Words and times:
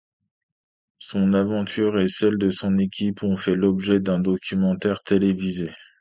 Son 0.97 1.33
aventure 1.35 1.99
et 1.99 2.07
celle 2.07 2.39
de 2.39 2.49
son 2.49 2.79
équipe 2.79 3.21
ont 3.21 3.35
fait 3.35 3.53
l'objet 3.55 3.99
d'un 3.99 4.17
documentaire 4.17 5.03
télévisé. 5.03 5.69